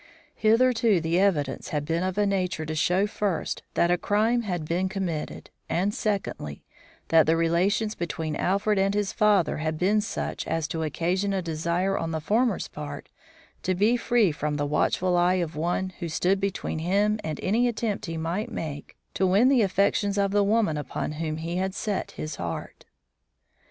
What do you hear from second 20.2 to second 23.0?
the woman upon whom he had set his heart.